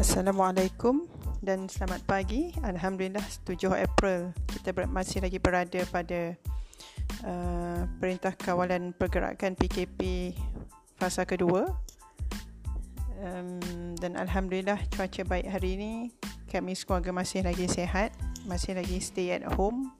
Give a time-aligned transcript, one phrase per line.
[0.00, 1.04] Assalamualaikum
[1.44, 2.56] dan selamat pagi.
[2.64, 6.40] Alhamdulillah 7 April kita masih lagi berada pada
[7.28, 10.32] uh, Perintah Kawalan Pergerakan PKP
[10.96, 11.68] fasa kedua.
[13.20, 13.60] Um,
[14.00, 15.92] dan Alhamdulillah cuaca baik hari ini.
[16.48, 18.16] Kami sekeluarga masih lagi sihat.
[18.48, 19.92] Masih lagi stay at home.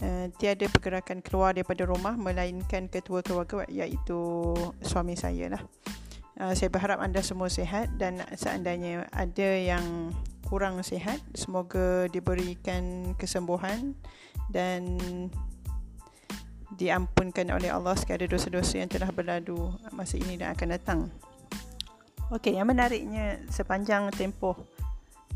[0.00, 5.62] Uh, tiada pergerakan keluar daripada rumah melainkan ketua keluarga iaitu suami saya lah.
[6.40, 10.08] Uh, saya berharap anda semua sihat dan seandainya ada yang
[10.48, 13.92] kurang sihat semoga diberikan kesembuhan
[14.48, 14.96] dan
[16.80, 21.00] diampunkan oleh Allah segala dosa-dosa yang telah berlalu masa ini dan akan datang.
[22.32, 24.56] Okey, yang menariknya sepanjang tempoh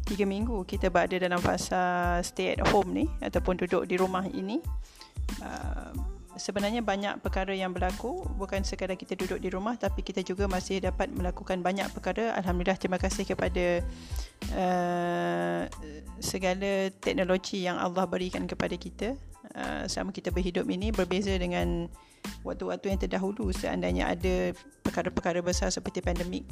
[0.05, 4.61] tiga minggu kita berada dalam fasa stay at home ni ataupun duduk di rumah ini
[5.41, 8.27] uh, sebenarnya banyak perkara yang berlaku.
[8.39, 12.35] Bukan sekadar kita duduk di rumah tapi kita juga masih dapat melakukan banyak perkara.
[12.39, 13.83] Alhamdulillah terima kasih kepada
[14.55, 15.63] uh,
[16.19, 19.15] segala teknologi yang Allah berikan kepada kita.
[19.55, 21.87] Uh, selama kita berhidup ini berbeza dengan
[22.43, 23.55] waktu-waktu yang terdahulu.
[23.55, 24.51] Seandainya ada
[24.83, 26.43] perkara-perkara besar seperti pandemik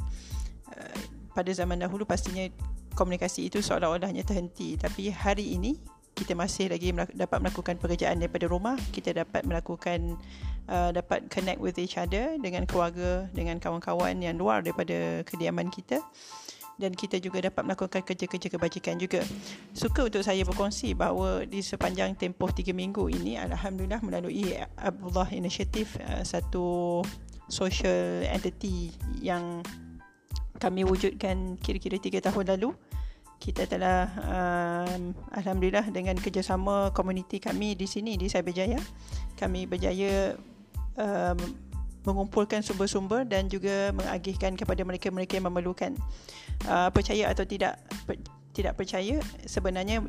[0.71, 0.97] uh,
[1.33, 2.45] pada zaman dahulu pastinya
[2.93, 4.77] komunikasi itu seolah-olahnya terhenti.
[4.77, 5.75] Tapi hari ini
[6.13, 10.15] kita masih lagi dapat melakukan pekerjaan daripada rumah kita dapat melakukan
[10.69, 15.99] uh, dapat connect with each other dengan keluarga dengan kawan-kawan yang luar daripada kediaman kita
[16.77, 19.21] dan kita juga dapat melakukan kerja-kerja kebajikan juga.
[19.77, 25.93] Suka untuk saya berkongsi bahawa di sepanjang tempoh 3 minggu ini Alhamdulillah melalui Abdullah Initiative
[26.01, 27.01] uh, satu
[27.45, 28.89] social entity
[29.21, 29.61] yang
[30.57, 32.73] kami wujudkan kira-kira 3 tahun lalu
[33.43, 38.79] kita telah um, Alhamdulillah dengan kerjasama komuniti kami di sini di Cyberjaya.
[39.35, 40.39] Kami berjaya
[40.95, 41.35] um,
[42.07, 45.91] mengumpulkan sumber-sumber dan juga mengagihkan kepada mereka-mereka yang memerlukan.
[46.63, 48.15] Uh, percaya atau tidak per,
[48.55, 49.99] tidak percaya sebenarnya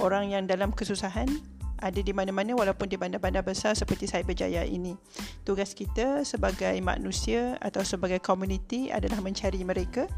[0.00, 1.28] orang yang dalam kesusahan
[1.78, 4.98] ada di mana-mana walaupun di bandar-bandar besar seperti saya berjaya ini.
[5.46, 10.10] Tugas kita sebagai manusia atau sebagai komuniti adalah mencari mereka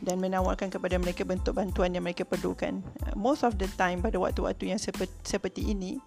[0.00, 2.80] dan menawarkan kepada mereka bentuk bantuan yang mereka perlukan.
[3.18, 6.00] Most of the time pada waktu-waktu yang seperti, ini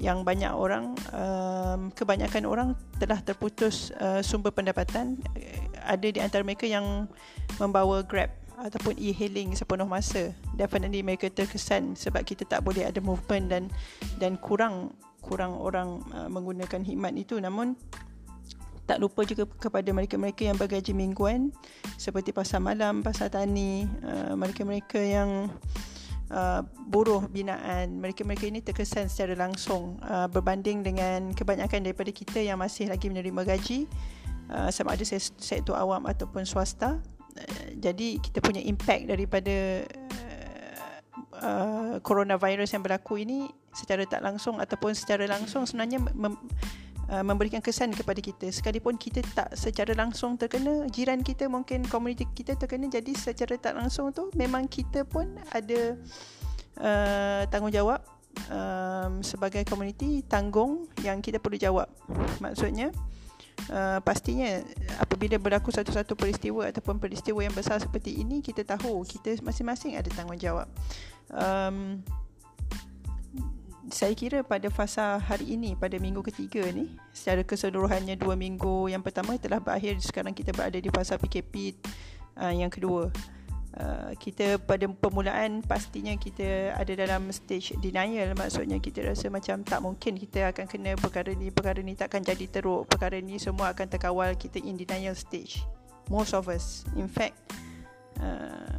[0.00, 5.20] yang banyak orang um, kebanyakan orang telah terputus uh, sumber pendapatan
[5.84, 7.10] ada di antara mereka yang
[7.58, 8.30] membawa Grab
[8.62, 10.30] ataupun e-hailing sepenuh masa.
[10.54, 13.62] Definitely mereka terkesan sebab kita tak boleh ada movement dan
[14.22, 17.38] dan kurang kurang orang uh, menggunakan khidmat itu.
[17.42, 17.74] Namun
[18.86, 21.54] tak lupa juga kepada mereka-mereka yang bergaji mingguan
[21.98, 25.50] seperti pasar malam, pasar tani, uh, mereka-mereka yang
[26.34, 32.58] uh, buruh binaan, mereka-mereka ini terkesan secara langsung uh, berbanding dengan kebanyakan daripada kita yang
[32.58, 33.86] masih lagi menerima gaji
[34.50, 36.98] uh, sama ada sektor awam ataupun swasta
[37.32, 39.86] Eh, jadi kita punya impact daripada
[41.42, 46.36] uh, coronavirus yang berlaku ini secara tak langsung ataupun secara langsung sebenarnya mem,
[47.08, 48.52] uh, memberikan kesan kepada kita.
[48.52, 53.74] Sekalipun kita tak secara langsung terkena jiran kita mungkin komuniti kita terkena jadi secara tak
[53.80, 55.96] langsung tu memang kita pun ada
[56.78, 58.00] uh, tanggungjawab
[58.48, 61.88] um, sebagai komuniti tanggung yang kita perlu jawab.
[62.40, 62.92] Maksudnya
[63.70, 64.62] uh, pastinya
[64.98, 70.10] apabila berlaku satu-satu peristiwa ataupun peristiwa yang besar seperti ini kita tahu kita masing-masing ada
[70.10, 70.66] tanggungjawab.
[71.30, 72.02] Um,
[73.92, 79.04] saya kira pada fasa hari ini pada minggu ketiga ni secara keseluruhannya dua minggu yang
[79.04, 81.76] pertama telah berakhir sekarang kita berada di fasa PKP
[82.40, 83.12] uh, yang kedua.
[83.72, 88.36] Uh, kita pada permulaan pastinya kita ada dalam stage denial.
[88.36, 92.52] Maksudnya kita rasa macam tak mungkin kita akan kena perkara ni perkara ni takkan jadi
[92.52, 95.64] teruk perkara ni semua akan terkawal kita in denial stage.
[96.12, 96.84] Most of us.
[97.00, 97.32] In fact
[98.20, 98.76] uh,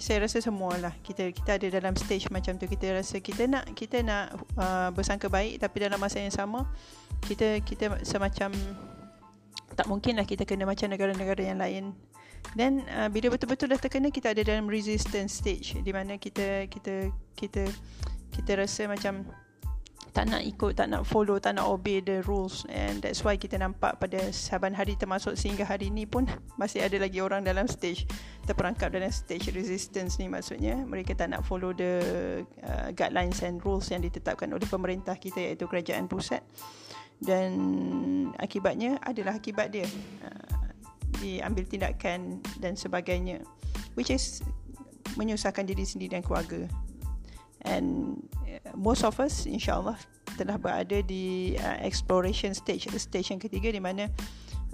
[0.00, 2.64] saya rasa semualah kita kita ada dalam stage macam tu.
[2.64, 6.64] Kita rasa kita nak kita nak uh, bersangka baik tapi dalam masa yang sama
[7.28, 8.50] kita kita semacam
[9.72, 11.84] tak mungkinlah kita kena macam negara-negara yang lain
[12.52, 15.80] dan uh, bila betul-betul dah terkena kita ada dalam resistance stage.
[15.80, 17.62] Di mana kita kita kita
[18.32, 19.24] kita rasa macam
[20.12, 22.68] tak nak ikut, tak nak follow, tak nak obey the rules.
[22.68, 26.28] And that's why kita nampak pada saban hari termasuk sehingga hari ini pun
[26.60, 28.04] masih ada lagi orang dalam stage
[28.44, 30.28] terperangkap dalam stage resistance ni.
[30.28, 32.04] Maksudnya mereka tak nak follow the
[32.60, 36.44] uh, guidelines and rules yang ditetapkan oleh pemerintah kita iaitu kerajaan pusat.
[37.16, 37.50] Dan
[38.36, 39.88] akibatnya adalah akibat dia.
[40.20, 40.41] Uh,
[41.22, 43.38] diambil tindakan dan sebagainya
[43.94, 44.42] which is
[45.14, 46.64] menyusahkan diri sendiri dan keluarga.
[47.62, 49.94] And uh, most of us insyaallah
[50.34, 54.08] telah berada di uh, exploration stage stage yang ketiga di mana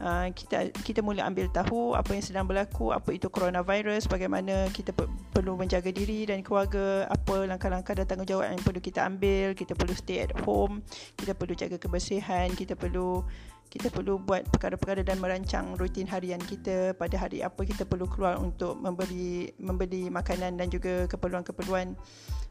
[0.00, 4.94] uh, kita kita mula ambil tahu apa yang sedang berlaku apa itu coronavirus bagaimana kita
[4.94, 9.74] pe- perlu menjaga diri dan keluarga apa langkah-langkah dan tanggungjawab yang perlu kita ambil kita
[9.74, 10.80] perlu stay at home
[11.18, 13.26] kita perlu jaga kebersihan kita perlu
[13.68, 18.40] kita perlu buat perkara-perkara dan merancang rutin harian kita pada hari apa kita perlu keluar
[18.40, 21.92] untuk membeli membeli makanan dan juga keperluan-keperluan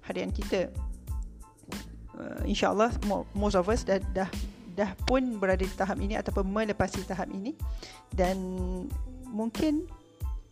[0.05, 0.69] harian kita.
[2.17, 2.93] Uh, InsyaAllah
[3.33, 4.29] most of us dah, dah
[4.77, 7.57] dah pun berada di tahap ini ataupun melepasi tahap ini
[8.13, 8.37] dan
[9.25, 9.89] mungkin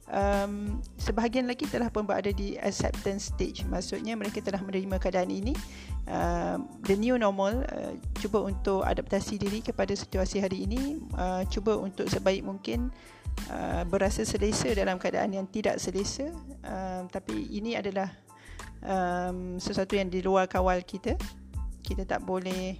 [0.10, 3.66] um, sebahagian lagi telah pun berada di acceptance stage.
[3.66, 5.54] Maksudnya mereka telah menerima keadaan ini.
[6.06, 11.02] Uh, the new normal uh, cuba untuk adaptasi diri kepada situasi hari ini.
[11.18, 12.94] Uh, cuba untuk sebaik mungkin
[13.50, 16.30] uh, berasa selesa dalam keadaan yang tidak selesa.
[16.62, 18.10] Uh, tapi ini adalah
[18.86, 21.18] um, sesuatu yang di luar kawal kita.
[21.86, 22.78] Kita tak boleh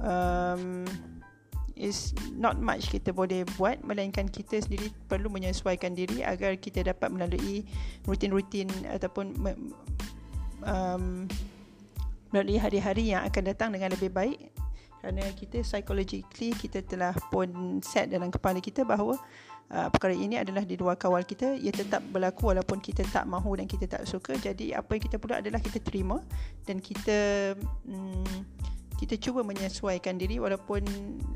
[0.00, 0.84] um,
[1.80, 7.08] is not much kita boleh buat melainkan kita sendiri perlu menyesuaikan diri agar kita dapat
[7.08, 7.64] melalui
[8.04, 9.32] rutin-rutin ataupun
[10.62, 11.24] um,
[12.30, 14.38] melalui hari-hari yang akan datang dengan lebih baik.
[15.00, 19.16] Kerana kita psychologically kita telah pun set dalam kepala kita bahawa
[19.72, 21.56] uh, perkara ini adalah di luar kawal kita.
[21.56, 24.36] Ia tetap berlaku walaupun kita tak mahu dan kita tak suka.
[24.36, 26.20] Jadi apa yang kita perlu adalah kita terima
[26.68, 27.56] dan kita
[27.88, 28.28] um,
[29.00, 30.84] kita cuba menyesuaikan diri walaupun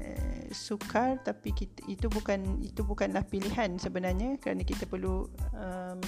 [0.04, 6.00] uh, sukar tapi kita, itu bukan itu bukanlah pilihan sebenarnya kerana kita perlu um,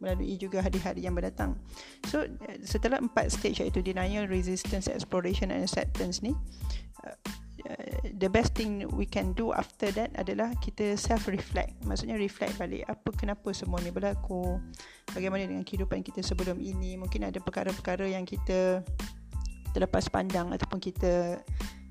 [0.00, 1.60] melalui juga hari-hari yang berdatang.
[2.08, 6.32] So uh, setelah empat stage iaitu denial, resistance, exploration and acceptance ni
[7.04, 7.16] uh,
[7.68, 11.76] uh, the best thing we can do after that adalah kita self reflect.
[11.84, 14.56] Maksudnya reflect balik apa kenapa semua ni berlaku.
[15.12, 16.96] Bagaimana dengan kehidupan kita sebelum ini?
[16.96, 18.80] Mungkin ada perkara-perkara yang kita
[19.74, 21.42] terlepas pandang ataupun kita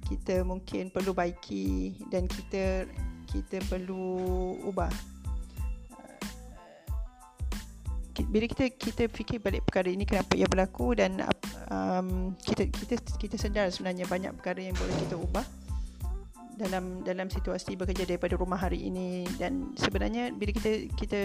[0.07, 2.88] kita mungkin perlu baiki dan kita
[3.27, 4.91] kita perlu ubah.
[8.30, 11.21] Bila kita kita fikir balik perkara ini kenapa ia berlaku dan
[11.69, 15.45] um, kita kita kita sedar sebenarnya banyak perkara yang boleh kita ubah
[16.56, 19.25] dalam dalam situasi bekerja daripada rumah hari ini.
[19.36, 21.21] Dan sebenarnya bila kita kita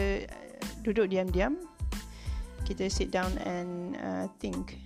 [0.82, 1.60] duduk diam-diam
[2.68, 4.76] kita sit down and uh, think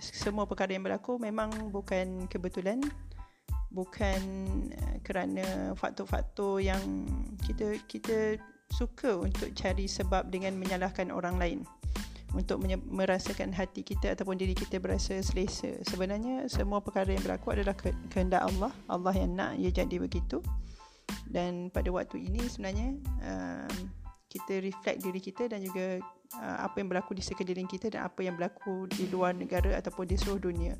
[0.00, 2.80] semua perkara yang berlaku memang bukan kebetulan
[3.70, 4.20] bukan
[4.72, 6.80] uh, kerana faktor-faktor yang
[7.44, 8.40] kita kita
[8.72, 11.60] suka untuk cari sebab dengan menyalahkan orang lain
[12.34, 12.60] untuk
[12.90, 15.72] merasakan hati kita ataupun diri kita berasa selesa.
[15.88, 17.72] Sebenarnya semua perkara yang berlaku adalah
[18.12, 18.72] kehendak Allah.
[18.92, 20.44] Allah yang nak ia jadi begitu.
[21.24, 23.74] Dan pada waktu ini sebenarnya um,
[24.28, 28.20] kita reflect diri kita dan juga uh, apa yang berlaku di sekeliling kita dan apa
[28.20, 30.74] yang berlaku di luar negara ataupun di seluruh dunia.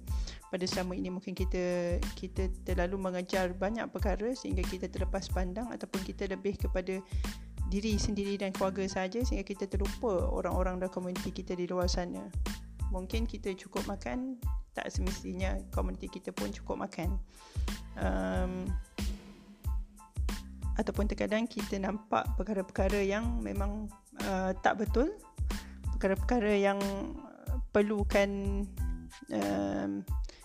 [0.53, 6.05] Pada selama ini mungkin kita kita terlalu mengejar banyak perkara sehingga kita terlepas pandang ataupun
[6.05, 7.01] kita lebih kepada
[7.67, 12.31] diri sendiri dan keluarga saja sehingga kita terlupa orang-orang dan komuniti kita di luar sana.
[12.95, 14.39] Mungkin kita cukup makan,
[14.71, 17.19] tak semestinya komuniti kita pun cukup makan.
[17.99, 18.71] Um,
[20.77, 23.89] ataupun terkadang kita nampak perkara-perkara yang memang
[24.23, 25.09] uh, tak betul
[26.07, 26.79] perkara-perkara yang
[27.75, 28.63] perlukan
[29.35, 29.91] um,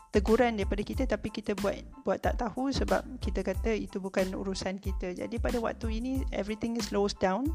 [0.10, 4.82] teguran daripada kita tapi kita buat buat tak tahu sebab kita kata itu bukan urusan
[4.82, 5.14] kita.
[5.14, 7.46] Jadi pada waktu ini everything is slows down.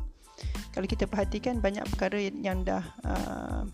[0.70, 3.66] Kalau kita perhatikan banyak perkara yang dah uh,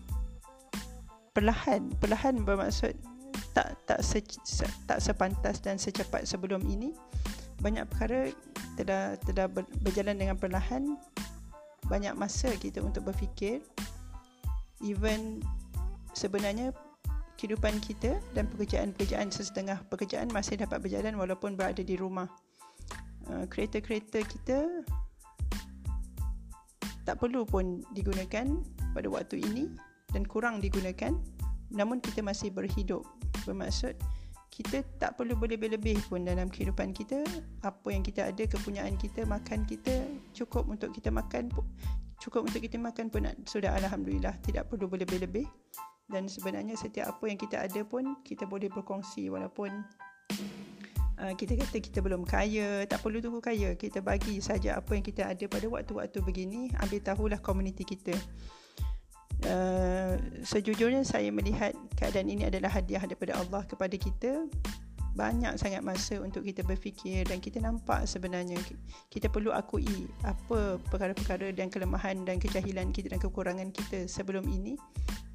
[1.37, 2.97] perlahan perlahan bermaksud
[3.53, 6.89] tak tak se, se, tak sepantas dan secepat sebelum ini.
[7.61, 8.33] Banyak perkara
[8.81, 9.45] telah telah
[9.85, 10.97] berjalan dengan perlahan.
[11.85, 13.61] Banyak masa kita untuk berfikir
[14.83, 15.39] even
[16.13, 16.75] sebenarnya
[17.39, 22.29] kehidupan kita dan pekerjaan-pekerjaan sesetengah pekerjaan masih dapat berjalan walaupun berada di rumah.
[23.27, 24.83] Uh, kereta-kereta kita
[27.03, 28.47] tak perlu pun digunakan
[28.95, 29.71] pada waktu ini
[30.11, 31.15] dan kurang digunakan.
[31.73, 33.03] Namun kita masih berhidup.
[33.43, 33.97] Bermaksud
[34.53, 37.25] kita tak perlu berlebih-lebih pun dalam kehidupan kita.
[37.65, 40.05] Apa yang kita ada kepunyaan kita makan kita
[40.37, 41.49] cukup untuk kita makan
[42.23, 45.43] cukup untuk kita makan pun sudah alhamdulillah tidak perlu berlebih-lebih.
[46.07, 49.71] Dan sebenarnya setiap apa yang kita ada pun kita boleh berkongsi walaupun
[51.19, 53.75] uh, kita kata kita belum kaya tak perlu tunggu kaya.
[53.75, 58.15] Kita bagi saja apa yang kita ada pada waktu-waktu begini ambil tahulah komuniti kita.
[59.43, 60.15] Uh,
[60.47, 64.47] sejujurnya saya melihat keadaan ini adalah hadiah daripada Allah kepada kita
[65.13, 68.57] banyak sangat masa untuk kita berfikir dan kita nampak sebenarnya
[69.13, 74.73] kita perlu akui apa perkara-perkara dan kelemahan dan kejahilan kita dan kekurangan kita sebelum ini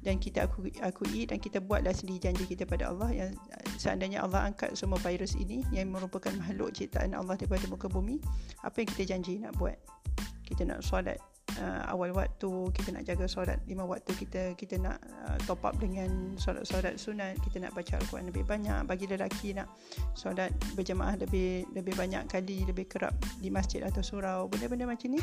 [0.03, 3.31] dan kita akui, akui dan kita buatlah sendiri janji kita pada Allah yang
[3.79, 8.19] seandainya Allah angkat semua virus ini yang merupakan makhluk ciptaan Allah daripada muka bumi
[8.63, 9.79] apa yang kita janji nak buat?
[10.43, 11.19] Kita nak solat
[11.59, 14.97] uh, awal waktu kita nak jaga solat lima waktu kita kita nak
[15.27, 19.67] uh, top up dengan solat-solat sunat kita nak baca al-Quran lebih banyak bagi lelaki nak
[20.15, 25.21] solat berjemaah lebih lebih banyak kali lebih kerap di masjid atau surau benda-benda macam ni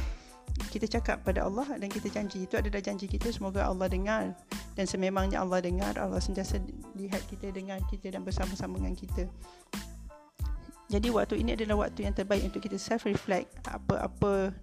[0.72, 2.48] kita cakap pada Allah dan kita janji.
[2.48, 4.32] Itu adalah janji kita semoga Allah dengar.
[4.76, 6.60] Dan sememangnya Allah dengar Allah sentiasa
[6.96, 9.24] lihat kita dengar kita dan bersama-sama dengan kita.
[10.86, 14.54] Jadi waktu ini adalah waktu yang terbaik untuk kita self reflect apa-apa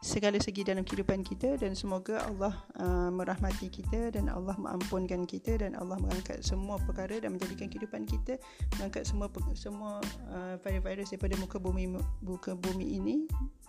[0.00, 5.60] segala segi dalam kehidupan kita dan semoga Allah uh, merahmati kita dan Allah mengampunkan kita
[5.60, 8.40] dan Allah mengangkat semua perkara dan menjadikan kehidupan kita
[8.80, 10.00] mengangkat semua semua
[10.32, 11.84] uh, virus-virus daripada muka bumi
[12.24, 13.16] muka bumi ini.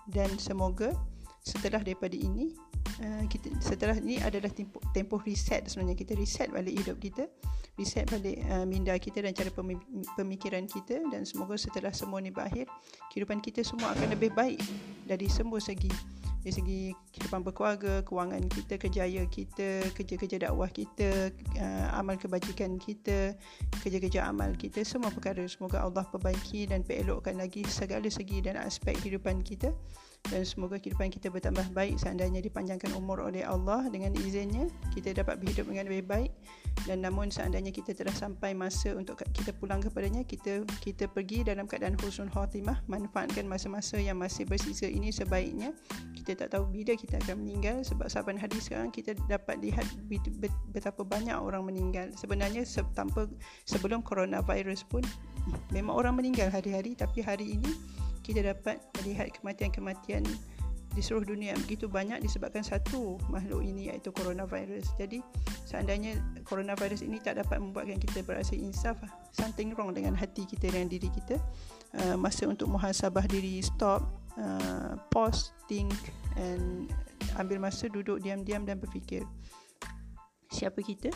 [0.08, 0.96] Dan semoga
[1.44, 2.56] setelah daripada ini
[3.04, 6.00] uh, kita setelah ini adalah tempoh, tempoh reset sebenarnya.
[6.00, 7.28] Kita reset balik hidup kita
[7.76, 9.52] reset balik uh, minda kita dan cara
[10.16, 12.68] pemikiran kita dan semoga setelah semua ini berakhir
[13.12, 14.60] kehidupan kita semua akan lebih baik
[15.08, 16.82] dari semua segi dari segi
[17.14, 21.30] kehidupan berkeluarga, kewangan kita, kejayaan kita, kerja-kerja dakwah kita,
[21.62, 23.38] uh, amal kebajikan kita,
[23.86, 28.98] kerja-kerja amal kita, semua perkara semoga Allah perbaiki dan perelokkan lagi segala segi dan aspek
[28.98, 29.70] kehidupan kita.
[30.30, 35.42] Dan semoga kehidupan kita bertambah baik seandainya dipanjangkan umur oleh Allah dengan izinnya kita dapat
[35.42, 36.32] berhidup dengan lebih baik
[36.90, 41.70] dan namun seandainya kita telah sampai masa untuk kita pulang kepadanya kita kita pergi dalam
[41.70, 45.78] keadaan husnul khatimah manfaatkan masa-masa yang masih bersisa ini sebaiknya.
[46.18, 49.86] Kita tak tahu bila kita akan meninggal sebab sahabat hadis sekarang kita dapat lihat
[50.74, 52.10] betapa banyak orang meninggal.
[52.18, 52.66] Sebenarnya
[52.98, 53.30] tanpa
[53.66, 55.06] sebelum coronavirus pun
[55.70, 57.72] memang orang meninggal hari-hari tapi hari ini
[58.22, 60.22] kita dapat melihat kematian-kematian
[60.92, 64.92] di seluruh dunia begitu banyak disebabkan satu makhluk ini iaitu coronavirus.
[65.00, 65.24] Jadi
[65.64, 69.00] seandainya coronavirus ini tak dapat membuatkan kita berasa insaf,
[69.32, 71.40] something wrong dengan hati kita dan diri kita.
[71.96, 74.04] Uh, masa untuk muhasabah diri stop,
[74.36, 75.92] uh, pause, think
[76.36, 76.92] and
[77.40, 79.24] ambil masa duduk diam-diam dan berfikir.
[80.52, 81.12] Siapa kita?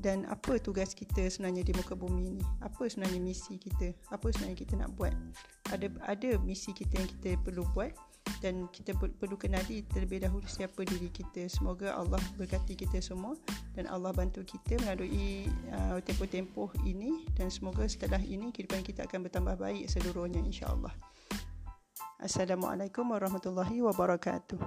[0.00, 4.58] dan apa tugas kita sebenarnya di muka bumi ini apa sebenarnya misi kita apa sebenarnya
[4.64, 5.12] kita nak buat
[5.68, 7.92] ada ada misi kita yang kita perlu buat
[8.42, 11.46] dan kita perlu kenali terlebih dahulu siapa diri kita.
[11.46, 13.38] Semoga Allah berkati kita semua
[13.78, 19.30] dan Allah bantu kita melalui uh, tempoh-tempoh ini dan semoga setelah ini kehidupan kita akan
[19.30, 20.90] bertambah baik seluruhnya insya-Allah.
[22.18, 24.58] Assalamualaikum warahmatullahi wabarakatuh